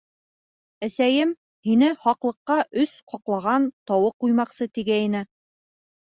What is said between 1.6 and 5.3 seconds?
һине һаҡлыҡҡа өс ҡаҡлаған тауыҡ ҡуймаҡсы, тигәйне...